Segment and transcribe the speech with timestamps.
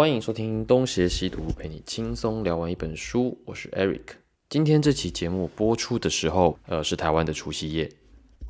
[0.00, 3.38] 欢迎收听东邪西毒，陪你轻松聊完一本书。
[3.44, 4.00] 我是 Eric。
[4.48, 7.86] 今天这期节目播出的时候，呃，是台湾的除夕夜。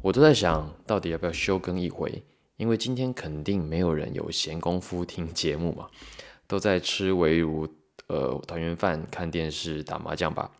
[0.00, 2.22] 我都在想到底要不要休更一回，
[2.56, 5.88] 因为今天肯定没有人有闲工夫听节目嘛，
[6.46, 7.66] 都在吃围炉、
[8.06, 10.52] 呃团圆饭、看电视、打麻将吧。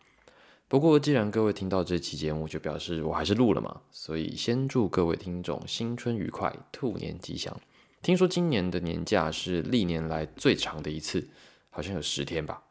[0.66, 7.56] 不过既然各位听到这期节目，就表示我还是录了嘛，所以先祝各位听众新春愉快，兔年吉祥。
[8.02, 11.28] 听说今年的年假是历年来最长的一次，
[11.68, 12.62] 好像有十天吧。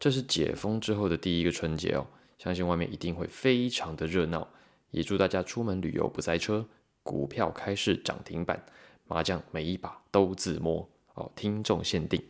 [0.00, 2.04] 这是解封之后的第一个春节哦，
[2.38, 4.48] 相信外面一定会非常的热闹。
[4.90, 6.68] 也祝大家出门旅游不塞车，
[7.04, 8.64] 股票开市涨停板，
[9.06, 11.30] 麻将每一把都自摸哦。
[11.36, 12.20] 听众限定。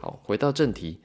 [0.00, 1.00] 好，回到正题，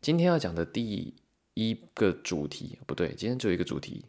[0.00, 1.14] 今天要讲的第
[1.54, 4.04] 一个主题不对，今天只有一个主题，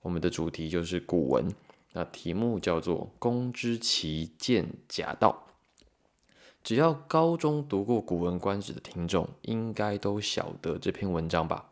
[0.00, 1.46] 我们的主题就是古文，
[1.92, 5.46] 那题目叫做“公之奇见假道”。
[6.62, 11.70] 只要高中读过《古文观止》的听众，应该都晓得这篇文章吧？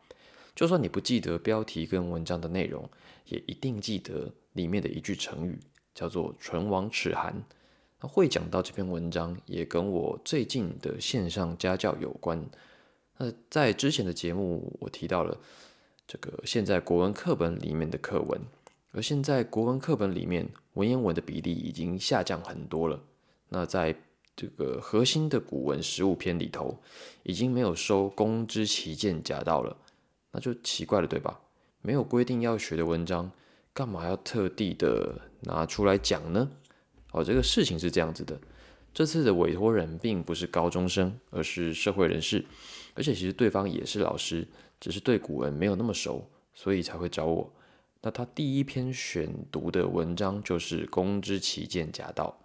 [0.55, 2.89] 就算你不记得标题跟文章的内容，
[3.27, 5.59] 也一定记得里面的一句成语，
[5.95, 7.45] 叫做“唇亡齿寒”。
[8.01, 12.45] 那会讲到这篇文章，也跟我最近的线上家教有关。
[13.19, 15.37] 那在之前的节目，我提到了
[16.07, 18.41] 这个现在国文课本里面的课文，
[18.93, 23.01] 而现在国文课本里面文言文的比例已经下降很多了。
[23.49, 23.95] 那在
[24.39, 26.79] 这个核心的古文十五篇里头，
[27.25, 29.77] 已经没有收“公之奇见假道”了，
[30.31, 31.41] 那就奇怪了，对吧？
[31.83, 33.29] 没有规定要学的文章，
[33.73, 36.49] 干嘛要特地的拿出来讲呢？
[37.11, 38.41] 哦，这个事情是这样子的，
[38.95, 42.45] 这次的委托人并不是高中生，而是社会人士，
[42.95, 44.47] 而且其实对方也是老师，
[44.79, 47.53] 只是对古文没有那么熟，所以才会找我。
[48.03, 52.39] 那他第一篇选读的文章就是“公之奇见假道”。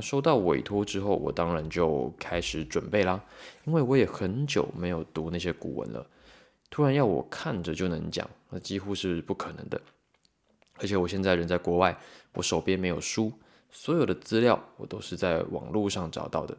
[0.00, 3.22] 收到委托之后，我当然就开始准备啦，
[3.64, 6.06] 因为我也很久没有读那些古文了，
[6.70, 9.80] 突然要我看着就能讲，那几乎是不可能的。
[10.80, 11.98] 而且我现在人在国外，
[12.34, 13.32] 我手边没有书，
[13.70, 16.56] 所有的资料我都是在网络上找到的。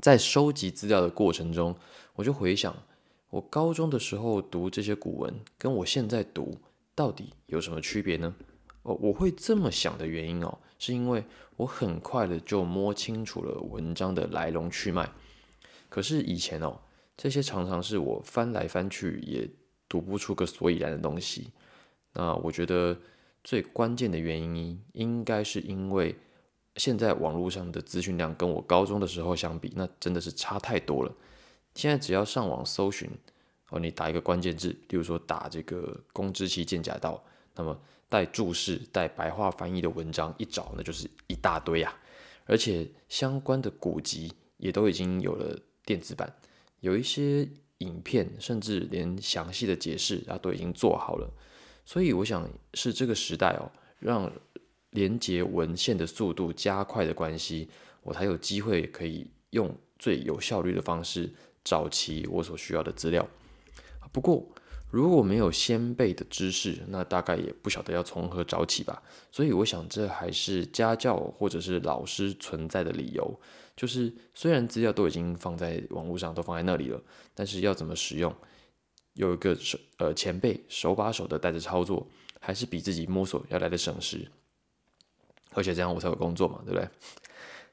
[0.00, 1.76] 在收集资料的过程中，
[2.14, 2.74] 我就回想
[3.30, 6.58] 我高中的时候读这些古文，跟我现在读
[6.94, 8.34] 到底有什么区别呢？
[8.86, 11.24] 哦，我会这么想的原因哦，是因为
[11.56, 15.10] 我很快的就摸清楚了文章的来龙去脉。
[15.88, 16.78] 可是以前哦，
[17.16, 19.48] 这些常常是我翻来翻去也
[19.88, 21.50] 读不出个所以然的东西。
[22.12, 22.96] 那我觉得
[23.42, 26.14] 最关键的原因，应该是因为
[26.76, 31.12] 现在网络上的资讯量跟我高中的时候相比，那真的是差太多了。
[31.74, 33.10] 现在只要上网搜寻，
[33.70, 37.20] 哦，你打一个关键字，例如说打这个“公之奇见假道”，
[37.56, 37.76] 那么。
[38.08, 41.98] 带注释、带白话翻译的文章一找，那就是一大堆啊！
[42.44, 46.32] 而且相关的古籍也都已经有了电子版，
[46.80, 51.28] 有一些影片，甚至连详细的解释啊都已经做好了。
[51.84, 54.32] 所以我想是这个时代哦，让
[54.90, 57.68] 连接文献的速度加快的关系，
[58.02, 61.32] 我才有机会可以用最有效率的方式
[61.64, 63.28] 找齐我所需要的资料。
[64.12, 64.46] 不过，
[64.88, 69.02] 如果没有先辈的知识，那大概也不晓得要从何找起吧。
[69.32, 73.38] 所以我想，这还是家教或者是老师存在的理由。
[73.76, 77.02] 就是虽然资料都已经放在网络上，都放在那里了，
[77.34, 78.34] 但是要怎么使用，
[79.14, 82.06] 有一个手呃前辈手把手的带着操作，
[82.40, 84.30] 还是比自己摸索要来的省时。
[85.52, 86.88] 而且这样我才有工作嘛，对不对？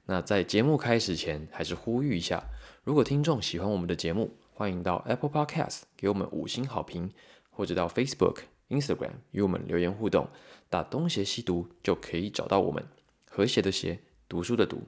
[0.06, 2.44] 那在节目开始前，还是呼吁一下，
[2.84, 4.36] 如果听众喜欢我们的节目。
[4.56, 7.12] 欢迎到 Apple Podcast 给我们五星好评，
[7.50, 10.28] 或者到 Facebook、Instagram 与我们留言互动，
[10.70, 12.86] 打东邪西毒就可以找到我们。
[13.26, 14.00] 和谐的邪，
[14.30, 14.84] 读书的读。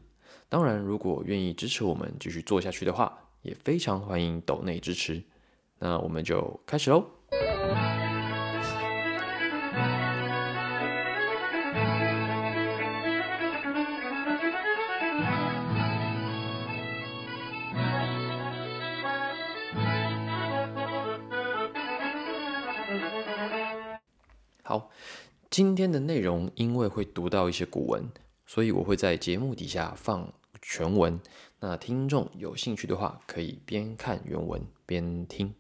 [0.48, 5.24] 当然，如果愿意支持我们继续做下去的话，也非常欢迎抖内支持。
[5.80, 8.05] 那我们就开始喽。
[25.56, 28.12] 今天的内容因为会读到一些古文，
[28.46, 31.18] 所以我会在节目底下放全文。
[31.62, 35.56] 那听众有兴趣的话，可以边看原文边听。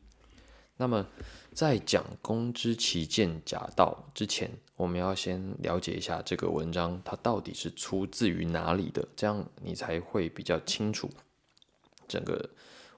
[0.76, 1.08] 那么，
[1.54, 11.10] 在讲“公之奇见假道”之前，我们要先了解一下这个文章它到底是出自于哪里的，这样你才会比较清楚
[12.06, 12.50] 整个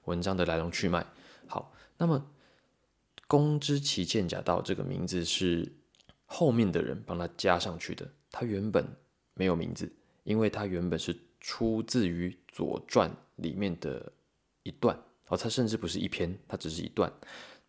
[0.06, 1.06] 文章的来龙去脉。
[1.46, 2.26] 好，那么
[3.28, 5.77] “公之奇见假道”这个名字是。
[6.30, 8.86] 后面的人帮他加上去的，他原本
[9.32, 9.90] 没有名字，
[10.24, 14.12] 因为他原本是出自于《左传》里面的
[14.62, 14.94] 一段
[15.28, 17.10] 哦，它甚至不是一篇，它只是一段。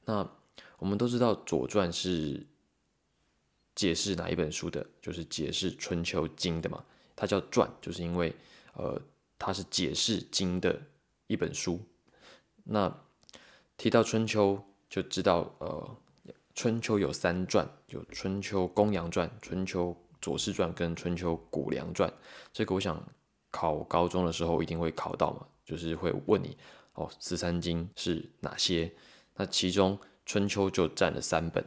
[0.03, 0.29] 那
[0.77, 2.45] 我们都知道《左传》是
[3.75, 6.83] 解释哪一本书的，就是解释《春秋经》的嘛。
[7.15, 8.35] 它叫传，就是因为
[8.73, 9.01] 呃，
[9.37, 10.81] 它是解释经的
[11.27, 11.79] 一本书。
[12.63, 12.93] 那
[13.77, 15.97] 提到春秋，就知道呃，
[16.59, 22.09] 春秋有三传，有《春秋公羊传》、《春秋左氏传》跟《春秋谷梁传》。
[22.51, 23.01] 这个我想
[23.49, 26.57] 考高中的时候一定会考到嘛，就是会问你
[26.95, 28.91] 哦，十三经是哪些？
[29.37, 31.63] 那其中《春秋》就占了三本。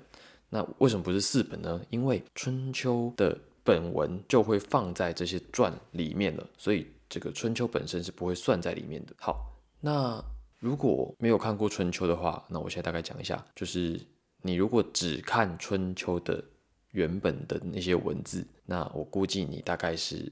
[0.51, 1.81] 那为什么不是四本呢？
[1.89, 9.15] 因为《春秋》的本文就会放在这些传里面了，所以这个《春秋》本身是不会算在里面的。
[9.19, 10.23] 好，那。
[10.59, 14.01] 如果没有看过《春秋》的话，那我现在大概讲一下，就是
[14.43, 16.45] 你如果只看《春秋》的
[16.91, 20.31] 原本的那些文字，那我估计你大概是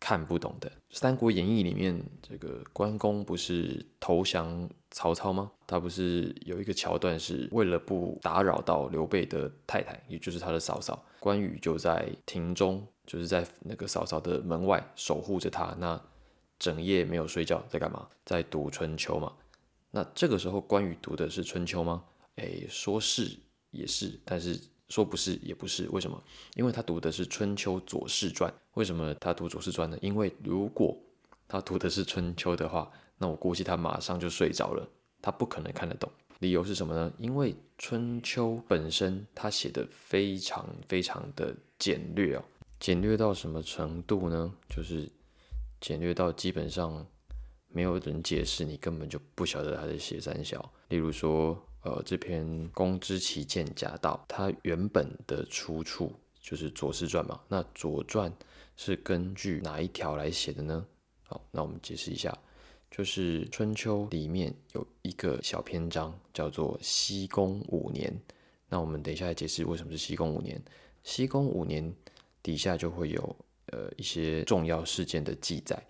[0.00, 0.68] 看不懂的。
[0.90, 5.52] 《三国演义》里面，这个关公不是投降曹操吗？
[5.66, 16.02] 他不是有一个桥段，是为了不打扰到刘备的太太，也就是他的嫂嫂，关羽就在庭中，就是在那个嫂嫂的门外守护着他，那
[16.58, 18.08] 整夜没有睡觉，在干嘛？
[18.24, 19.32] 在读《春秋》嘛。
[19.92, 22.04] 那这个时候，关羽读的是《春秋》吗？
[22.36, 23.38] 诶，说是
[23.70, 25.88] 也是，但是说不是也不是。
[25.90, 26.22] 为什么？
[26.54, 28.50] 因为他读的是《春秋左氏传》。
[28.74, 29.98] 为什么他读《左氏传》呢？
[30.00, 30.96] 因为如果
[31.48, 34.88] 他读的是《春秋》的话，那我估计他马上就睡着了，
[35.22, 36.10] 他不可能看得懂。
[36.38, 37.12] 理由是什么呢？
[37.18, 42.44] 因为《春秋》本身他写的非常非常的简略哦，
[42.78, 44.52] 简略到什么程度呢？
[44.68, 45.08] 就是
[45.80, 47.06] 简略到基本上。
[47.72, 50.72] 没有人解释，你根本就不晓得他在写三小。
[50.88, 57.40] 例如说，呃，这篇《公之奇剑甲道》，它原本的出处就是《左氏传》嘛。
[57.48, 58.30] 那《左传》
[58.76, 60.86] 是根据哪一条来写的呢？
[61.22, 62.36] 好，那我们解释一下，
[62.90, 68.14] 就是《春秋》里面有一个小篇章叫做“西公五年”。
[68.68, 70.62] 那我们等一下来解释为什么是西公五年。
[71.02, 71.90] 西公五年
[72.42, 73.36] 底下就会有
[73.68, 75.82] 呃一些重要事件的记载。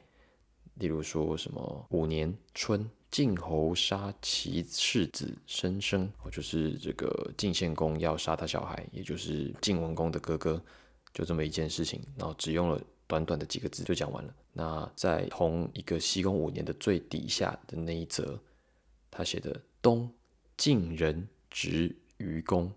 [0.74, 10.62] 例如说什么五年春，晋侯杀其世子申生，哦，就是这个晋献公要杀他小孩，也就是晋文公的哥哥，
[11.12, 14.34] 就这么一件事情，然后只用了短短的几个字就讲完了。
[14.52, 18.38] 那在同一个西宫五年的最底下的那一则，
[19.10, 20.08] 他写的冬
[20.56, 22.72] 晋人执于公，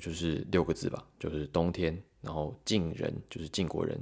[0.00, 4.00] 就是六个字吧，就是冬天，然后晋人就是晋国人，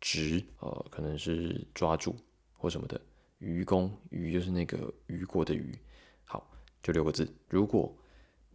[0.00, 2.16] 执呃可能是抓住。
[2.56, 2.98] 或什么的，
[3.38, 5.78] 愚公，愚就是那个愚国的愚。
[6.24, 6.50] 好，
[6.82, 7.28] 就六个字。
[7.48, 7.94] 如果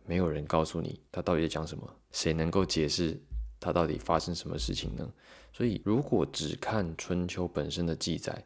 [0.05, 3.19] 没有人告诉你他到底在讲什么，谁能够解释
[3.59, 5.11] 他到底发生什么事情呢？
[5.51, 8.43] 所以，如果只看春秋本身的记载，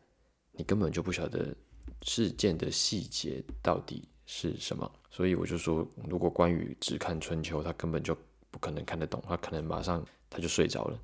[0.51, 1.56] 你根本就不晓得
[2.01, 4.89] 事件的细节到底是什么。
[5.12, 8.18] 所以我就说，如果关羽只看春秋，他根本就
[8.50, 11.00] 不可能看得懂，他可能马上他就睡着了。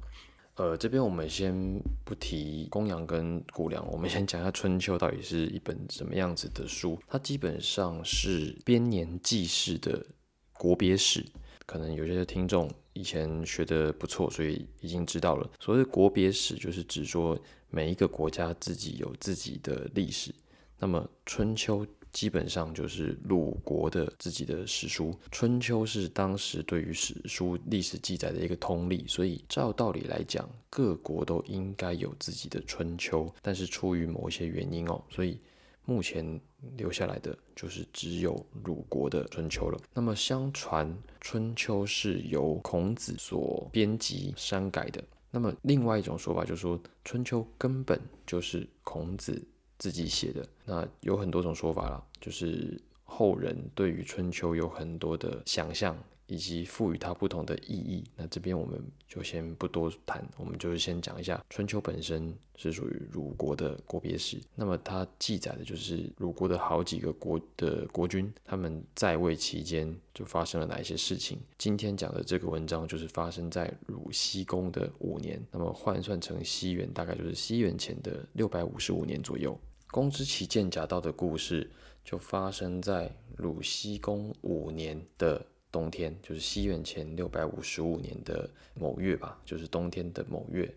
[0.59, 6.99] 呃，这边我们先不提公羊跟谷梁，我们先讲一下《春秋》到底是一本什么样子的书。
[7.07, 10.05] 它基本上是编年记事的
[10.51, 11.25] 国别史。
[11.65, 15.49] 可能有些听众以前学的不错，所以已经知道了。
[15.61, 17.39] 所谓国别史，就是指说
[17.69, 20.35] 每一个国家自己有自己的历史。
[20.77, 21.85] 那么《春秋》。
[22.11, 35.39] 基本上就是鲁国的自己的史书，《春秋》是当时对于史书历史记载的一个通例，所以照道理来讲，各国都应该有自己的《春秋》，但是出于某一些原因哦，所以
[35.85, 36.39] 目前
[36.77, 39.79] 留下来的就是只有鲁国的《春秋》了。
[39.93, 40.87] 那么相传
[41.21, 49.41] 《春秋》是由孔子所编辑删改的，那么另外一种说法就是说，《春秋》根本就是孔子。
[49.79, 58.03] 自己写的那有很多种说法了，就是后人对于春秋有很多的想象，以及赋予它不同的意义。
[58.15, 64.37] 那这边我们就先不多谈，我们就是先讲一下春秋本身是属于鲁国的国别史。
[64.53, 71.39] 那么它记载的就是鲁国的好几个国的国君，他们在位期间就发生了哪一些事情。
[71.57, 79.59] 今天讲的这个文章就是发生在鲁僖公的五年，那么换算成西元大概就是西元前的六百五十五年左右。
[79.91, 81.69] 公之奇剑甲道的故事
[82.03, 90.71] 就发生在鲁西公五年的冬天，就是西元前六百五十五年的某月吧，就是冬天的某月。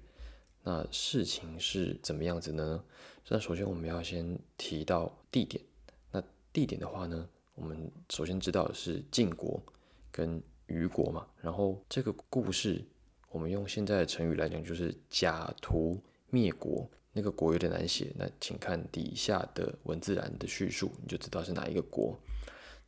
[0.62, 2.83] 那事情是怎么样子呢？
[3.28, 5.62] 那首先我们要先提到地点。
[6.11, 9.62] 那地点的话呢，我们首先知道的是晋国
[10.11, 11.26] 跟虞国嘛。
[11.40, 12.83] 然后这个故事，
[13.31, 16.00] 我们用现在的成语来讲，就是假途
[16.31, 16.88] 灭国。
[17.14, 22.19] 那个国有点难写，那请看底下的文字栏的叙述，你就知道是哪一个国。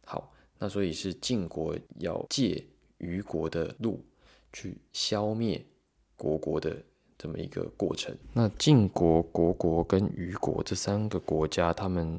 [0.07, 2.65] 好，那所以是晋国要借
[2.97, 4.03] 虞国的路
[4.51, 5.63] 去消灭
[6.17, 6.83] 国国的
[7.19, 8.17] 这么一个过程。
[8.33, 12.19] 那晋国、国国跟虞国这三个国家，他们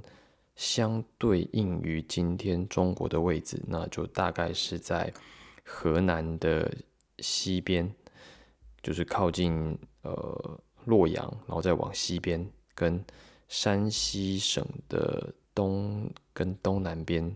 [0.56, 5.12] 相对应于今天中国的位置，那就大概是在
[5.64, 6.72] 河南的
[7.18, 7.92] 西边，
[8.84, 10.60] 就是靠近呃。
[10.86, 13.04] 洛阳，然后再往西边，跟
[13.48, 17.36] 山西省的东跟东南边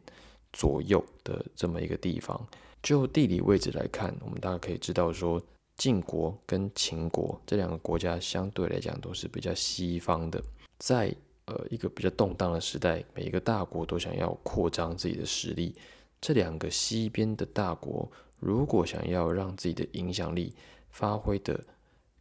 [0.53, 2.47] 左右的这么一个地方。
[2.81, 5.41] 就地理位置来看，我们大家可以知道说，
[5.75, 10.41] 晋国跟秦国这两个国家相对来讲都是比较西方的。
[10.77, 11.13] 在
[11.45, 15.75] 呃一个比较动荡的时代，每一个大国都想要扩张自己的实力。
[16.21, 20.53] 这两个西边的大国，如果想要让自己的影响力
[20.89, 21.61] 发挥的，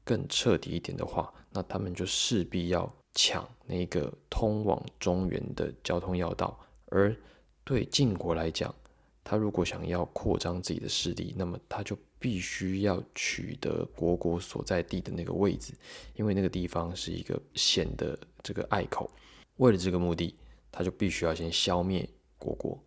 [0.08, 6.58] 更彻底一点的话，那他们就势必要抢那个通往中原的交通要道。
[6.86, 7.14] 而
[7.62, 8.74] 对晋国来讲，
[9.22, 15.74] 他如果想要扩张自己的势力，那么他就必须要取得国国所在地的那个位置，
[16.14, 19.10] 因为那个地方是一个险的这个隘口。
[19.56, 20.34] 为了这个目的，
[20.72, 22.82] 他就必须要先消灭国国，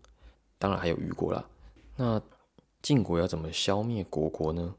[0.58, 1.48] 当然还有虞国啦。
[1.96, 2.20] 那
[2.82, 4.74] 晋国要怎么消灭国国呢？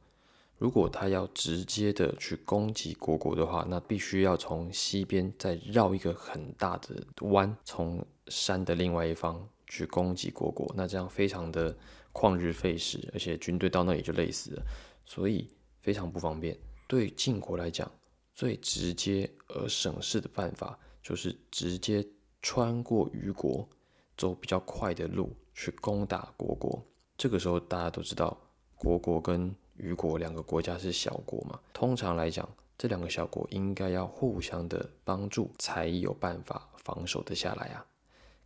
[0.62, 10.72] 如果他要直接的去攻击国国的话，那必须要从西边再绕一个很大的弯，从山的另外一方去攻击国国。
[10.76, 11.76] 那这样非常的
[12.12, 14.62] 旷日费时，而且军队到那里就累死了，
[15.04, 15.50] 所以
[15.80, 16.56] 非常不方便。
[16.86, 17.90] 对晋国来讲，
[18.32, 22.06] 最直接而省事的办法就是直接
[22.40, 23.68] 穿过虞国，
[24.16, 26.80] 走比较快的路去攻打国国。
[27.18, 28.38] 这个时候大家都知道，
[28.76, 37.84] 国国跟虞国两个国家是小国嘛，通常来讲，这两个小国应该要互相的帮助，才有办法防守得下来啊。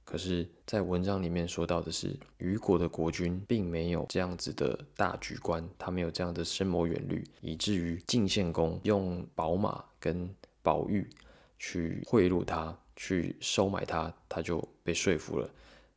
[0.04, 11.10] 可是，在文章里面说到的是，虞国的国君并没有这样子的大局观，他没有这样的深谋远虑，以至于晋献公用宝马跟宝玉
[11.58, 15.50] 去贿赂他，去收买他，他就被说服了，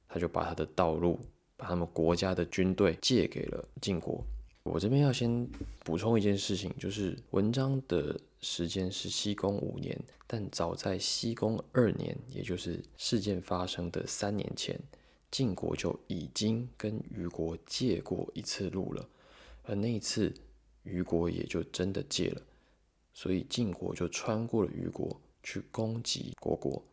[0.07, 1.19] 他就把他的道路，
[1.55, 4.25] 把他们国家的军队借给了晋国。
[4.63, 5.47] 我这边要先
[5.83, 9.97] 补充一件事情，就是文章的时间是西宫五年，
[10.27, 14.79] 但早在西宫二年，也就是事件发生的三年前，
[15.31, 19.07] 晋国就已经跟虞国借过一次路了，
[19.63, 20.31] 而那一次
[20.83, 22.41] 虞国也就真的借了，
[23.13, 26.83] 所以晋国就穿过了虞国去攻击国国。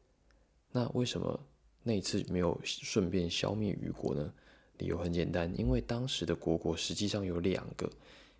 [0.71, 1.39] 那为什么
[1.83, 4.33] 那一次没有顺便消灭虞国呢？
[4.78, 7.90] 理由很简单，因为当时的国国实际上有两个，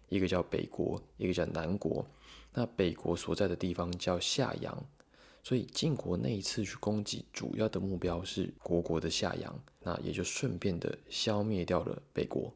[0.09, 2.07] 一个叫北国，一个叫南国。
[2.53, 4.85] 那北国所在的地方叫夏阳，
[5.43, 12.53] 所以晋国那一次去攻击，主要的目标是国国的夏阳，那也就顺便的消灭掉了北国。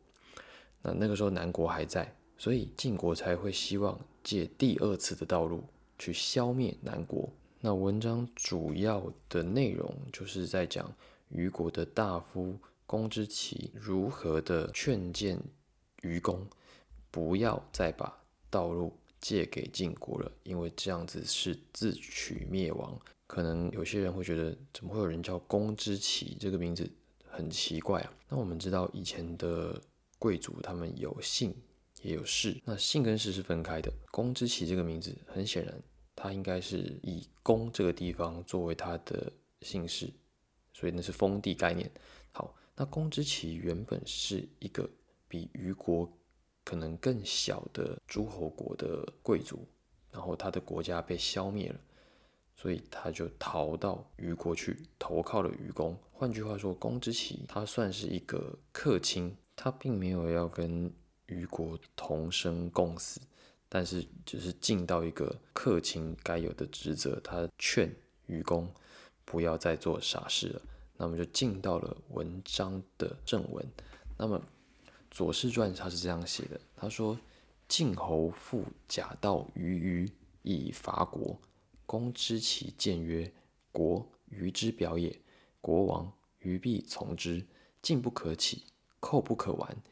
[0.82, 5.64] 那那个时候南国还在，所以晋国才会希望借第二次的道路
[5.98, 7.28] 去消灭南国。
[7.60, 10.90] 那文章主要的内容就是在讲
[11.28, 12.56] 虞国的大夫。
[12.90, 15.40] 公之奇如何的劝谏
[16.02, 16.44] 愚公，
[17.08, 18.20] 不要再把
[18.50, 23.00] 道路借给晋国了，因为这样子是自取灭亡。
[23.28, 26.90] 可能有些人会觉得，怎么会有人叫公之奇这个名字
[27.28, 28.12] 很奇怪啊？
[28.28, 29.80] 那我们知道以前的
[30.18, 31.54] 贵族他们有姓
[32.02, 33.88] 也有氏，那姓跟氏是分开的。
[34.10, 35.80] 公之奇这个名字很显然，
[36.16, 40.12] 他应该是以公这个地方作为他的姓氏，
[40.72, 41.88] 所以那是封地概念。
[42.32, 42.52] 好。
[42.80, 44.88] 那公之奇原本是一个
[45.28, 46.10] 比虞国
[46.64, 49.68] 可能更小的诸侯国的贵族，
[50.10, 51.78] 然后他的国家被消灭了，
[52.56, 55.94] 所以他就逃到虞国去投靠了虞公。
[56.10, 60.90] 换句话说，公之奇他算是一个客卿，他并没有要跟
[61.26, 63.20] 虞国同生共死，
[63.68, 67.94] 但是只是尽到一个客卿该有的职责，他劝
[68.24, 68.72] 虞公
[69.26, 70.62] 不要再做傻事了。
[71.02, 73.66] 那么就进到了文章的正文。
[74.18, 74.38] 那么
[75.10, 77.18] 《左氏传》他是这样写的：他说，
[77.66, 81.40] 晋侯复假道于虞以伐国，
[81.86, 83.32] 公之其谏曰
[83.72, 85.18] ：“国虞之表也，
[85.62, 87.46] 国王虞必从之。
[87.80, 88.64] 进不可起，
[89.00, 89.82] 寇不可完，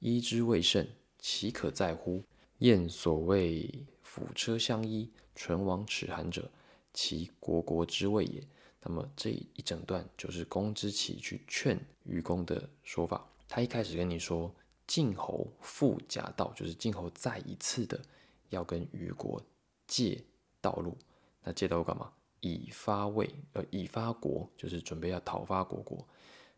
[0.00, 0.88] 依之未甚，
[1.20, 2.24] 岂可在乎？
[2.58, 6.50] 燕所谓辅车相依，唇亡齿寒者，
[6.96, 8.42] 其国国之谓也。”
[8.88, 13.28] 那么这一整段就是公之奇去劝愚公的说法。
[13.48, 14.54] 他一开始跟你说，
[14.86, 18.00] 晋侯复假道，就是晋侯再一次的
[18.48, 19.42] 要跟虞国
[19.88, 20.24] 借
[20.60, 20.96] 道路。
[21.42, 22.12] 那借刀干嘛？
[22.40, 26.06] 以发魏，呃，以发国，就是准备要讨伐国国。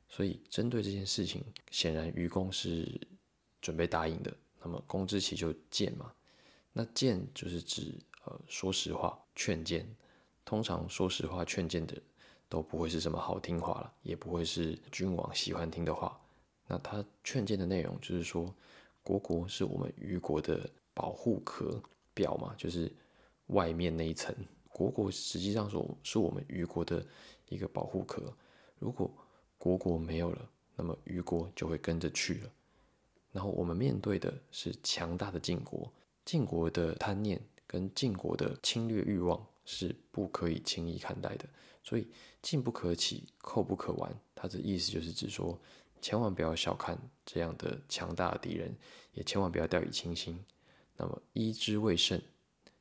[0.06, 3.00] 所以针对这件事情，显然愚公是
[3.62, 4.36] 准备答应的。
[4.60, 6.12] 那么公之奇就谏嘛，
[6.74, 7.94] 那谏就是指
[8.26, 9.88] 呃说实话劝谏。
[10.48, 11.94] 通常说实话劝谏的
[12.48, 16.18] 都不会是什么好听话了，也不会是君王喜欢听的话。
[16.66, 18.50] 那他劝谏的内容就是说，
[19.02, 21.78] 国国是我们虞国的保护壳
[22.14, 22.90] 表嘛，就是
[23.48, 24.34] 外面那一层。
[24.70, 27.04] 国国实际上是是我们虞国的
[27.50, 28.22] 一个保护壳。
[28.78, 29.10] 如果
[29.58, 32.50] 国国没有了，那么虞国就会跟着去了。
[33.32, 35.92] 然后我们面对的是强大的晋国，
[36.24, 41.46] 晋国的贪念跟晋国的侵略欲望是不可以轻易看待的。
[41.84, 42.08] 所以
[42.40, 44.18] 进不可起，寇不可完。
[44.34, 45.60] 他的意思就是指说，
[46.00, 48.74] 千万不要小看这样的强大的敌人，
[49.12, 50.42] 也千万不要掉以轻心。
[50.96, 52.20] 那么一之未胜，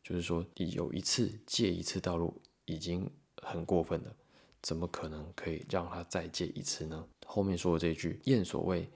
[0.01, 4.15] 就是说有一次借一次道路已经很过分了。
[4.61, 7.07] 怎么可能可以让他再借一次呢？
[7.25, 8.89] 后面说的这句“燕所谓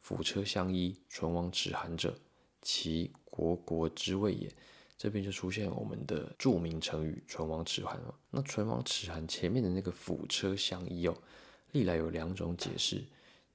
[0.00, 2.18] 辅车相依，唇亡齿寒者，
[2.62, 4.50] 其国国之谓也”，
[5.02, 8.14] 这边就出现我们的著名成语“唇亡齿寒”了。
[8.30, 11.16] 那“唇亡齿寒”前面的那个“辅车相依”哦，
[11.72, 13.02] 历来有两种解释。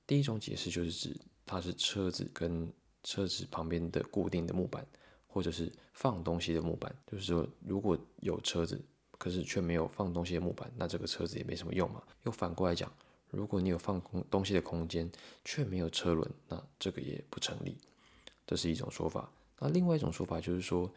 [0.06, 2.70] 第一种解释就是指它是车子跟
[3.02, 4.86] 车子旁边的固定的木板，
[5.26, 8.78] 或者是放东西的木板，就是说如果有车子。
[9.18, 12.04] 可是却没有放东西的木板，那这个车子也没什么用嘛。
[12.26, 12.92] 又反过来讲，
[13.32, 15.10] 如果你有放空东西的空间，
[15.46, 17.78] 却没有车轮，那这个也不成立。
[18.46, 19.32] 这是一种说法。
[19.60, 20.88] 那另外一种说法就是说，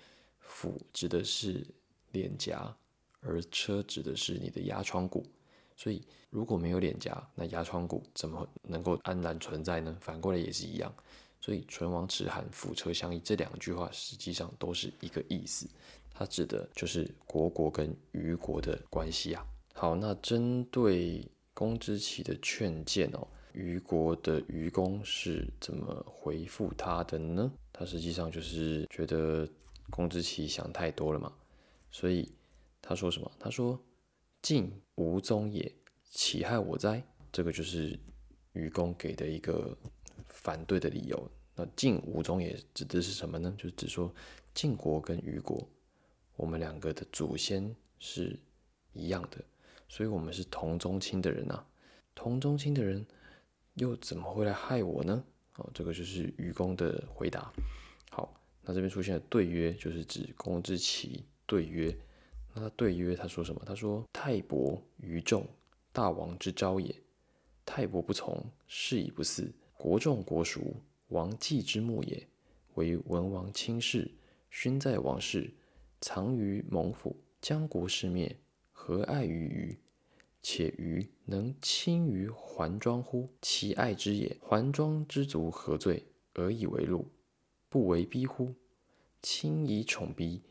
[0.51, 1.65] 腹指的是
[2.13, 2.77] 脸颊，
[3.21, 5.25] 而车指的是你的牙床骨。
[5.77, 9.97] 所以如果没有脸颊，那牙床骨怎么能够安然存在呢？
[10.01, 10.93] 反过来也是一样。
[11.41, 15.67] 所以“唇亡齿寒，腹车相依”这两句话实际上都是一个意思。
[16.13, 19.47] 它指的就是国国跟虞国的关系啊。
[19.73, 27.51] 好，那针对公之奇的劝谏哦，虞国的虞公是怎么回复他的呢？
[27.73, 29.49] 他实际上就是觉得
[29.91, 31.33] 公之奇想太多了嘛，
[31.91, 32.33] 所以
[32.81, 33.31] 他说什么？
[33.39, 33.79] 他说
[34.41, 35.71] ：“晋无宗也，
[36.05, 37.99] 岂害我哉？”这个就是
[38.53, 39.77] 虞公给的一个
[40.29, 41.31] 反对的理由。
[41.55, 43.55] 那晋无宗也指的是什么呢？
[43.59, 44.13] 就是指说
[44.55, 45.69] 晋国跟虞国。
[46.37, 48.39] 我们两个的祖先是
[48.95, 49.45] 一样的，
[49.89, 51.65] 所以我们是同宗亲的人呐。
[52.15, 53.07] 同宗亲的人
[53.75, 55.23] 又怎么会来害我呢？
[55.57, 57.53] 哦，这个就是愚公的回答。
[58.11, 58.40] 好，
[58.71, 61.93] 那这边出现的对曰，就是指公之奇对曰。
[62.55, 63.61] 那他对曰，他说什么？
[63.67, 65.45] 他说：“太伯于众，
[65.93, 66.95] 大王之招也。
[67.67, 69.51] 太伯不从，是以不嗣。
[69.77, 70.73] 国重国熟，
[71.09, 72.25] 王祭之墓也。
[72.75, 74.09] 为文王亲事，
[74.51, 75.53] 勋在王室。”
[76.01, 78.37] 藏于蒙府，将国事灭，
[78.71, 79.79] 何爱于虞？
[80.45, 83.29] 且虞能亲于桓庄乎？
[83.43, 84.37] 其爱之也。
[84.41, 87.09] 桓庄之族何罪而以为禄？
[87.69, 88.53] 不为逼乎？
[89.23, 90.43] 亲以宠逼，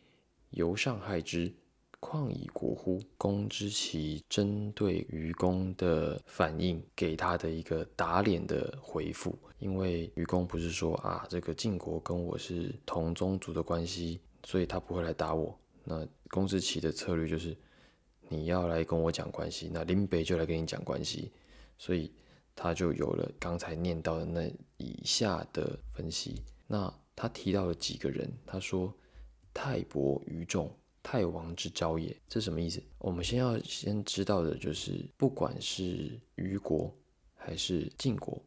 [0.52, 1.54] 犹上害之，
[2.00, 3.02] 况以国乎？
[3.18, 9.38] 公之奇针对愚公的反应，给他的一个打脸的回复。
[9.60, 14.20] 因为愚公不是说啊，这个晋国跟我是同宗族的关系。
[14.46, 15.54] 所以他不会来打我。
[15.84, 17.56] 那公之奇的策略就是，
[18.30, 21.30] 你要来跟我讲关系，那林北就来跟你讲关系。
[21.78, 22.10] 所以
[22.56, 26.42] 他就有了刚才念到的那以下的分析。
[26.68, 28.94] 那他提到了几个人，他说
[29.54, 32.82] ：“太伯于众，太王之昭也。”这什么意思？
[32.98, 36.90] 我们先要先知道的就是，不管是虞国
[37.36, 38.42] 还是晋国，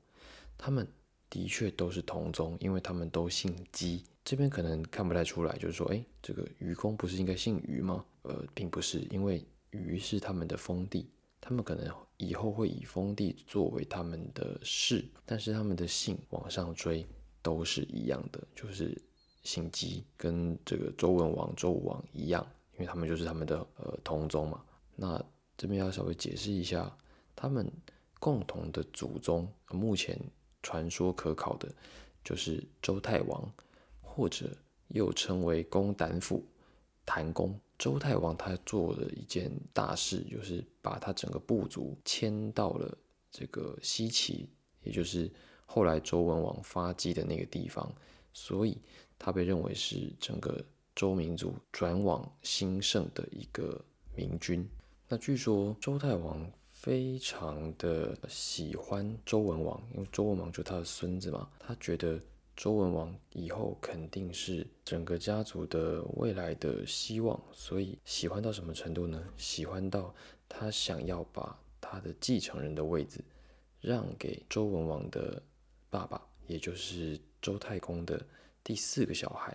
[0.56, 0.88] 他们
[1.28, 4.02] 的确都是同宗，因为他们都姓姬。
[4.24, 8.02] 这边可能看不太出来，就是说，哎，这个愚公不是应该姓虞吗？
[8.22, 11.10] 呃，并不是，因为虞是他们的封地，
[11.42, 17.06] 他们可能以后会以封地作为他们的氏，但是他们的姓往上追
[17.42, 18.96] 都是一样的，就是
[19.42, 24.64] 姓姬，跟这个周文王、周武王一样，因为他们就是他们的呃同宗嘛。
[24.96, 25.22] 那
[25.56, 26.96] 这边要稍微解释一下，
[27.34, 27.70] 他们
[28.18, 30.18] 共同的祖宗，目前
[30.62, 31.68] 传说可考的
[32.24, 33.52] 就是周太王。
[34.14, 34.54] 或者
[34.88, 36.46] 又称为公胆府
[37.06, 42.94] 谭公周太王，他做了一件大事，就是把他整个部族迁到了
[43.30, 44.50] 这个西岐，
[44.82, 45.32] 也就是
[45.72, 47.90] 后来周文王发迹的那个地方，
[48.34, 48.76] 所以
[49.18, 50.62] 他被认为是整个
[50.94, 53.82] 周民族转往兴盛的一个
[54.14, 54.68] 明君。
[55.08, 62.20] 那据说周太王非常的喜欢周文王，因为周文王就是他的孙子嘛，他觉得。
[62.54, 69.24] 周文王以后肯定是整个家族的未来的希望，所以喜欢到什么程度呢？
[69.38, 70.14] 喜欢到
[70.50, 73.24] 他想要把他的继承人的位置
[73.80, 75.42] 让给周文王的
[75.92, 78.18] 爸爸，也就是周太公的
[78.64, 79.54] 第四个小孩。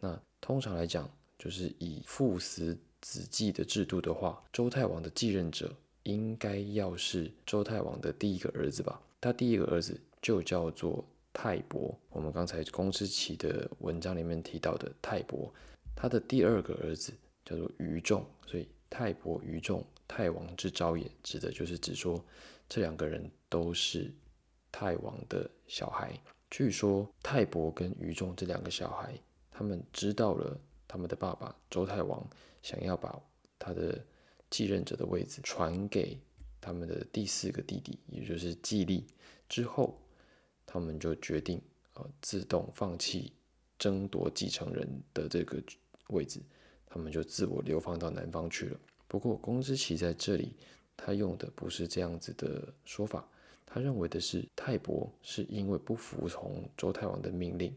[0.00, 9.00] 那通常来讲，就是以父死子继的制度的话，周太王的继任者应该要是周太王的第一个儿子吧？
[9.20, 15.54] 他第一个儿子就叫做泰伯，我们刚才公之奇的文章里面提到的泰伯，
[15.94, 17.12] 他的第二个儿子
[17.44, 22.20] 叫做于仲，所以泰伯、于仲，太王之昭也，指的就是指说
[22.68, 24.10] 这两个人都是
[24.72, 26.18] 泰王的小孩。
[26.50, 29.18] 据说泰伯跟于仲这两个小孩，
[29.50, 30.58] 他们知道了。
[30.92, 32.28] 他们的爸爸周太王
[32.62, 33.16] 想要把
[33.60, 34.04] 他的
[34.50, 36.18] 继任者的位置传给
[36.60, 39.06] 他们的第四个弟弟，也就是季历。
[39.48, 39.96] 之后，
[40.66, 41.62] 他们就决定
[41.94, 43.32] 呃自动放弃
[43.78, 45.62] 争夺继承人的这个
[46.08, 46.42] 位置，
[46.86, 48.80] 他们就自我流放到南方去了。
[49.06, 50.56] 不过，公之奇在这里
[50.96, 53.24] 他用的不是这样子的说法，
[53.72, 57.72] 他认为的是泰伯是因为不服从周太王的命令，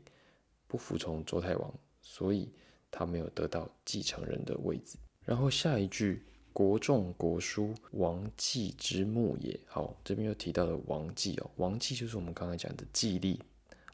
[0.67, 2.49] 不服从周太王，所以。
[2.95, 4.99] 他没有得到继承人的位置。
[5.25, 6.21] 然后下一句
[6.53, 11.49] “国仲国叔王季之墓也”，好，这边又提到了王季哦。
[11.55, 13.39] 王季就是我们刚才讲的季历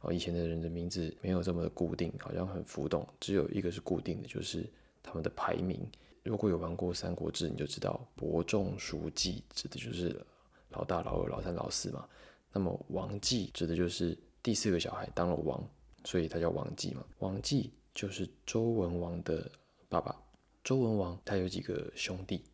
[0.02, 0.12] 哦。
[0.12, 4.70] 以前的人的名字没有这么的固定，好像很浮动，只有一个是固定的，就是
[5.02, 5.80] 他们的排名。
[6.24, 10.22] 如果有玩过《三国志》，你就知道伯仲叔季指的就是
[10.70, 12.08] 老大、老二、老三、老四嘛。
[12.52, 15.64] 那么王季指的就是第四个小孩当了王，
[16.04, 17.04] 所以他叫王季嘛。
[17.20, 17.72] 王季。
[17.92, 19.52] 就是周文王的
[19.90, 20.16] 爸爸。
[20.64, 22.46] 周文王他有几个兄弟，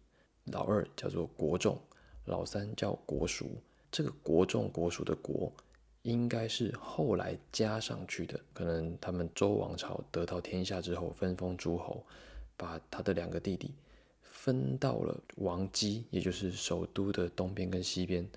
[0.45, 1.78] 老二叫做国仲，
[2.23, 3.45] 老三叫国叔。
[3.91, 5.51] 这个国仲、国叔的国，
[6.01, 8.39] 应该是后来加上去的。
[8.54, 12.04] 可能他们周王朝得到天下之后，分封诸侯，
[12.58, 13.71] 把他的两个弟弟
[14.45, 18.29] 分到了王姬，也就是首都的东边跟西边，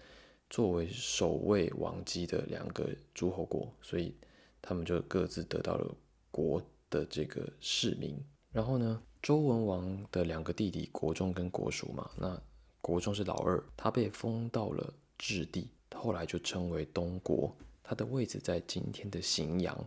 [0.48, 4.14] 作为守卫王姬的两个诸侯国，所以
[4.62, 5.94] 他们就各自得到了
[6.30, 6.62] 国。
[6.90, 8.18] 的这个市民，
[8.50, 12.40] 然后呢，周文王的两个弟弟国仲跟国叔嘛，那
[12.80, 19.86] 国仲是老二，他被封到了质地，后来就称为东国，他的位置在今天的荥阳。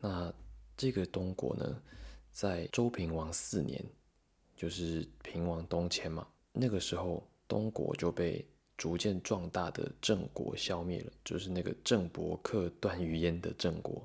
[0.00, 0.32] 那
[0.76, 1.82] 这个东国呢，
[2.30, 3.84] 在周平王四年，
[4.58, 8.44] 就是平王东迁嘛，那个时候东国就被
[8.76, 14.04] 逐渐壮大的郑国消灭了，就是那个郑伯克段于鄢的郑国。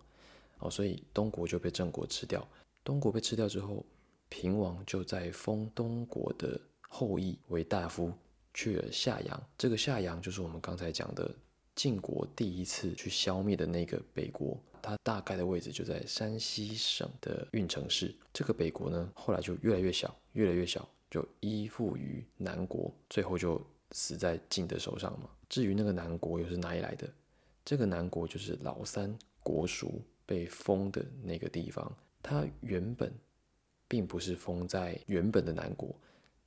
[0.59, 2.47] 哦，所以东国就被郑国吃掉。
[2.83, 3.83] 东国被吃掉之后，
[4.29, 8.13] 平王就在封东国的后裔为大夫，
[8.53, 9.43] 去了夏阳。
[9.57, 11.33] 这个夏阳就是我们刚才讲的
[11.75, 18.13] 晋国第一次去消灭的那个北国，它大概的位置就在山西省的运城市。
[18.31, 25.29] 这个北国呢，后来就越来越小，越来越小，就依附于南国，最后就死在晋的手上嘛。
[25.49, 27.07] 至于那个南国又是哪里来的？
[27.65, 30.01] 这个南国就是老三国叔。
[30.25, 33.13] 被封的那个地方，它原本
[33.89, 35.93] 并不是封在原本的南国，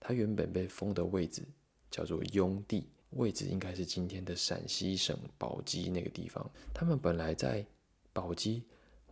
[0.01, 1.43] 它原本被封的位置
[1.91, 6.49] 叫做雍地，位置应该是今天的陕西省宝鸡那个地方。
[6.75, 7.65] 他们本来在
[8.13, 8.63] 宝鸡，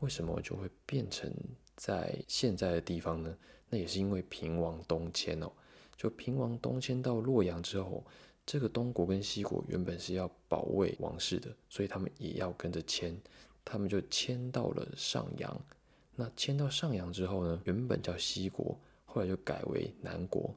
[0.00, 1.32] 为什么就会变成
[1.76, 3.36] 在现在的地方呢？
[3.68, 5.50] 那也是因为平王东迁哦。
[5.96, 8.04] 就平王东迁到洛阳之后，
[8.44, 13.16] 这个东国跟西国原本是要保卫王室的，所以他们也要跟着迁。
[13.64, 15.58] 他们就迁到了上阳，
[16.14, 20.54] 那迁到上阳之后呢，原本叫西国，后来就改为南国。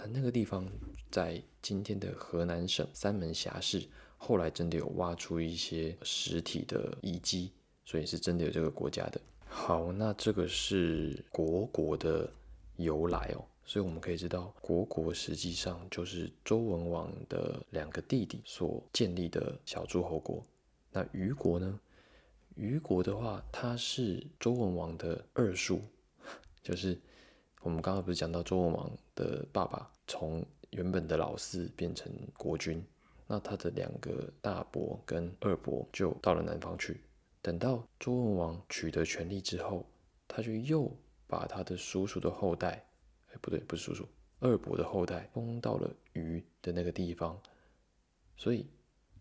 [0.00, 0.66] 那那个地方
[1.10, 3.86] 在今天的河南省三门峡市，
[4.16, 7.52] 后来真的有挖出一些实体的遗迹，
[7.84, 9.20] 所以是真的有这个国家的。
[9.46, 12.30] 好，那这个是国国的
[12.76, 20.42] 由来哦，所以我们可以知道，国国实际上就是周文王的两个弟弟所建立的小诸侯国。
[20.90, 21.78] 那虞国呢？
[22.56, 25.80] 虞国的话，他是周文王的二叔，
[26.62, 26.98] 就是
[27.62, 32.82] 我们刚刚不是讲到周文王的爸爸从原本的老四变成国君，
[33.26, 37.00] 那他的两个大伯跟二伯就到了南方去。
[37.42, 39.84] 等到周文王取得权力之后，
[40.26, 40.90] 他就又
[41.26, 42.82] 把他的叔叔的后代，
[43.28, 44.08] 哎，不对，不是叔叔，
[44.40, 47.38] 二伯的后代封到了虞的那个地方，
[48.36, 48.66] 所以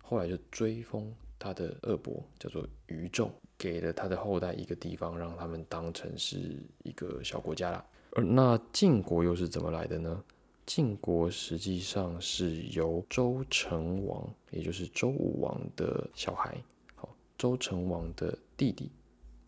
[0.01, 1.13] 后来就追封。
[1.41, 7.85] 他的二伯叫做于仲，给了他的后代一个地方，让他们当成是一个小国家啦。
[8.19, 10.23] 那晋国又是怎么来的呢？
[10.65, 16.55] 晋国实际上是由周成王，也就是周武王的小孩，
[16.95, 18.91] 好，周成王的弟弟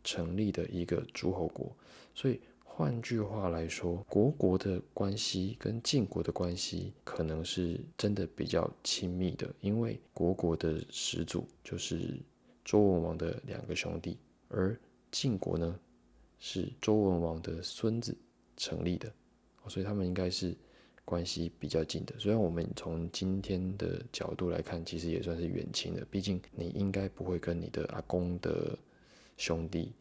[0.03, 1.71] 成立的一个诸侯国。
[2.15, 12.17] 所以换句话来说，国国的关系跟晋国的关系可能是真的比较亲密的，因为国国的始祖就是
[12.65, 14.17] 周文王的两个兄弟，
[14.49, 14.75] 而
[15.11, 15.79] 晋国呢
[16.39, 18.17] 是周文王的孙子
[18.57, 19.11] 成立的，
[19.67, 20.55] 所以他们应该是。
[21.03, 26.05] 关系比较近的，虽然我们从今天的角度来看，其实也算是远亲的。
[26.09, 28.77] 毕竟你应该不会跟你的阿公的
[29.35, 29.91] 兄弟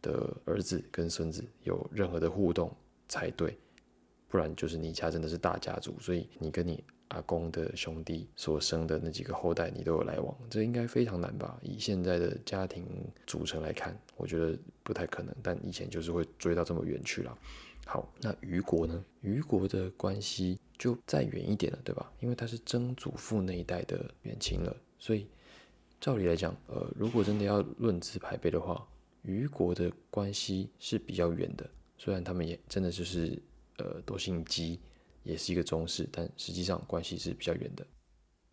[0.00, 2.70] 的儿子跟孙子有任何的互动
[3.08, 3.56] 才对，
[4.28, 11.58] 不然就是你家真的是大家族，所以你跟你阿公的兄弟所生的那几个后代，你都有来往，这应该非常难吧？
[11.62, 12.86] 以现在的家庭
[13.26, 15.34] 组成来看，我觉得不太可能。
[15.42, 17.36] 但以前就是会追到这么远去了。
[17.86, 19.04] 好，那虞国呢？
[19.20, 22.12] 虞国的关系就再远一点了，对吧？
[22.20, 25.26] 因为他是曾祖父那一代的远亲了，所以
[26.00, 28.86] 照理来讲，呃，如果真的要论资排辈的话，
[29.22, 31.68] 虞国的关系是比较远的。
[31.98, 33.36] 虽然他们也真的就是
[33.78, 34.78] 呃都姓姬，
[35.24, 37.84] 也是一个宗室，但实际上关系是比较远的。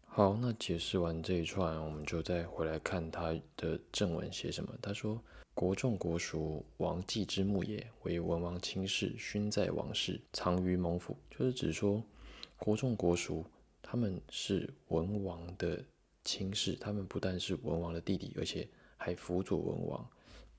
[0.06, 4.74] 好，那解释完这一串，我们就再回来看他的正文写什么。
[4.82, 5.22] 他说。
[5.58, 11.18] 国仲国属王季之墓也，为文王亲室，勋在王室，藏于蒙府。
[11.32, 12.04] 就是指说，
[12.60, 13.44] 国仲国属
[13.82, 15.84] 他们是文王的
[16.24, 20.08] 亲室，他们不但是文王的弟弟，而且还辅佐文王，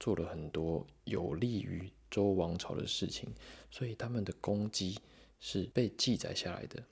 [0.01, 3.33] 做了很多有利于周王朝的事情，
[3.71, 4.99] 所以他们的功绩
[5.39, 6.83] 是被记载下来的。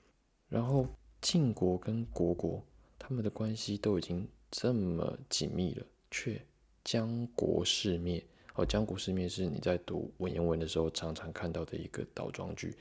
[0.47, 0.87] 然后
[1.19, 2.63] 晋国跟国国
[2.97, 6.41] 他们的关系都已经这么紧密了，却。
[6.87, 12.73] 江国世灭哦，江国世灭是你在读文言文的时候常常看到的一个倒装句，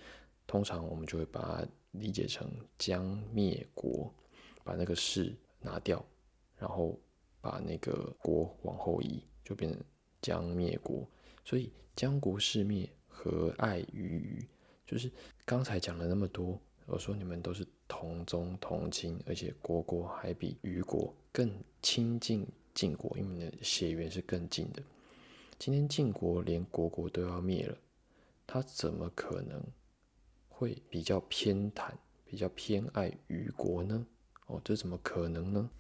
[0.47, 4.15] 通常我们就会把它理解成江灭国，
[4.63, 6.07] 把那个世拿掉，
[6.57, 6.97] 然后
[7.41, 9.83] 把那个国往后移，就变成
[10.23, 11.05] 江灭国。
[11.45, 14.49] 所以江国世灭，何爱于虞？
[14.87, 15.11] 就是
[15.45, 22.47] 刚才讲了那么多，我说你们都是同宗同亲，而且国国还比虞国更亲近。
[22.77, 24.83] 晋国，因为你的血缘是更近的。
[25.59, 27.77] 今天晋国连国国都要灭了，
[28.47, 29.61] 他怎么可能
[30.51, 31.91] 会比较偏袒、
[32.27, 34.07] 比较偏爱虞国呢？
[34.49, 35.71] 哦，这怎么可能呢？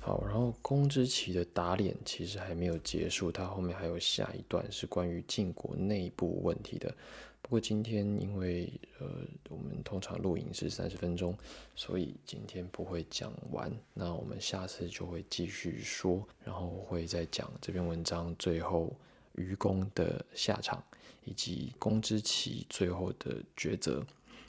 [0.00, 6.92] 好，然后公之奇的打脸其实还没有结束，他后面还有下一段是关于晋国内部问题的。
[7.42, 9.08] 不过今天因为呃
[9.48, 11.36] 我们通常录影是三十分钟，
[11.74, 13.72] 所以今天不会讲完。
[13.92, 18.94] 那我们下次就会继续说，然后会再讲这篇文章最后
[19.34, 20.84] 愚公的下场，
[21.24, 24.04] 以及公之奇最后的抉择。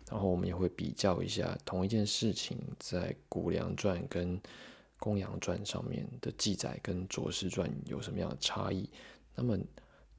[0.10, 4.38] 然后我们也会比较一下同一件事情在《谷梁传》跟
[5.00, 8.88] 《公羊传》上面的记载跟《左氏传》有什么样的差异。
[9.34, 9.58] 那么。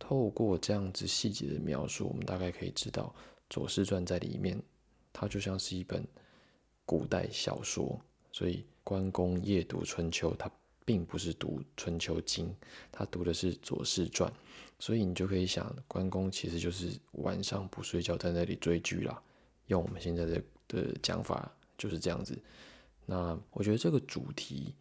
[0.04, 3.14] 透过这样子细节的描述，我们大概可以知道，
[3.48, 4.60] 《左氏传》在里面，
[5.12, 6.04] 它就像是一本
[6.84, 7.96] 古代小说。
[8.32, 10.50] 所以关公夜读春秋，他
[10.84, 12.48] 并不是读《春秋经》，
[12.90, 14.28] 他读的是《左氏传》。
[14.80, 19.22] 所以你就可以想，关公其实就是晚上不睡觉在那里追剧啦。
[19.66, 22.36] 用我们现在的的讲法就是这样子。
[23.06, 24.74] 那我觉得这个主题。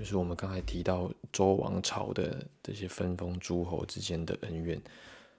[0.00, 4.80] 就是我们刚才提到周王朝的这些分封诸侯之间的恩怨，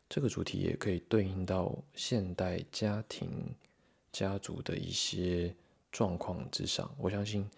[0.07, 3.27] 这个主题也可以对应到现代家庭、
[4.11, 5.51] 家族的一些
[5.91, 6.93] 状况之上。
[6.99, 7.49] 我相信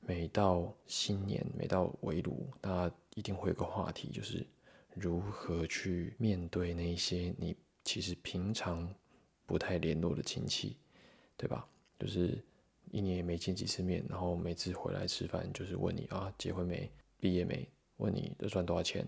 [0.00, 4.46] 每到新年、每到围炉，大家一定会有个话题，就是
[4.92, 8.86] 如何去面对那些你其实平常
[9.46, 10.76] 不太联络的亲戚，
[11.38, 11.66] 对吧？
[11.98, 12.38] 就是。
[12.90, 17.66] 一年也没见几次面，然后每次回来吃饭就是问你啊结婚没，毕业没，
[17.98, 19.06] 问你都赚多少钱，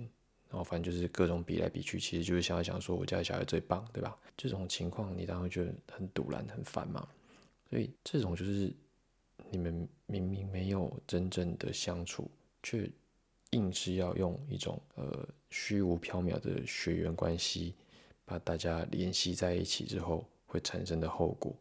[0.48, 4.16] 然后反正就是各种比来比去，其实就是想要想说我家小孩最棒，对吧？
[4.36, 7.08] 这种情况你当然会觉得很堵然很烦嘛。
[7.68, 8.72] 所以这种就是
[9.50, 12.30] 你们明明没有真正的相处，
[12.62, 12.88] 却
[13.50, 17.74] 硬是要用一种呃虚无缥缈的血缘关系
[18.24, 21.52] 把大家联系在一起之后会产生的后果。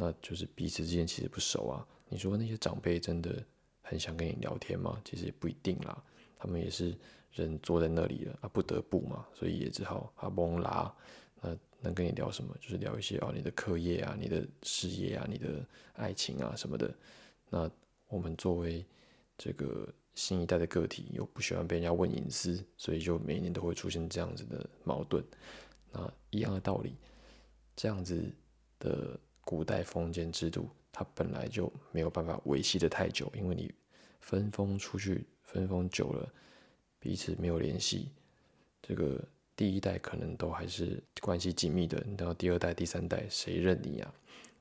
[0.00, 1.86] 那就是彼此之间其实不熟啊。
[2.08, 3.44] 你说那些长辈真的
[3.82, 4.98] 很想跟你聊天吗？
[5.04, 6.02] 其实也不一定啦。
[6.38, 6.96] 他们也是
[7.32, 10.90] 人坐在那里了啊，不得不嘛，所以也只好啊蒙拉。
[11.42, 12.56] 那能跟你聊什么？
[12.58, 16.94] 就是聊一些哦，你的课业啊，你的事业啊，你的爱情啊什么的。
[17.50, 17.70] 那
[18.08, 18.82] 我们作为
[19.36, 25.22] 这个新一代的个体，又不喜欢被人家问隐私，所以就每年都会出现这样子的矛盾。
[25.92, 26.96] 那一样的道理，
[27.76, 28.34] 这样子
[28.78, 29.20] 的。
[29.44, 33.72] 古代封建制度，它本来就没有办法维系的太久，因为你
[34.20, 36.32] 分封出去，分封久了，
[36.98, 38.10] 彼此没有联系，
[38.82, 39.20] 这个
[39.56, 44.14] 第一代可能都还是关系紧密的，到第二代、第三代，谁认你呀？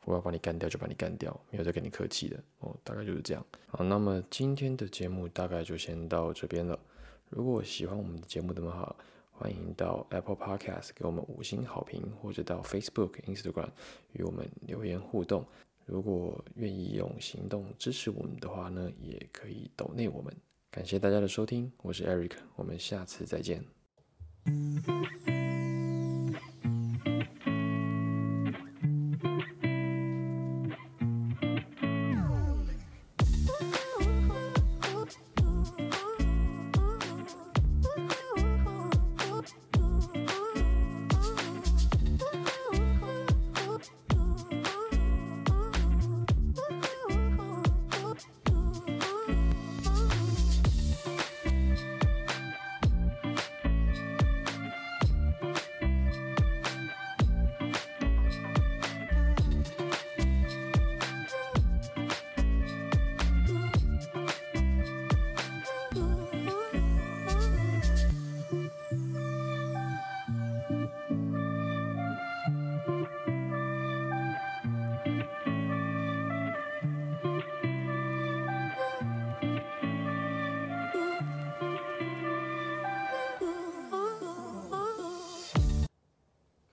[0.06, 3.46] 我要把你干掉就把你干掉，没有再跟你客气的哦，大概就是这样。
[3.68, 6.80] 好，那么今天的节目大概就先到这边了。
[7.30, 8.96] 如果喜欢我们的节目的话，
[9.40, 13.70] 欢迎到 Apple Podcast 给我们五星好评，或者到 Facebook、Instagram
[14.12, 15.46] 与我们留言互动。
[15.86, 20.36] 如果愿意用行动支持我们的话呢，也可以抖内我们。
[20.70, 23.64] 感谢大家的收听，我是 Eric，我们下次再见。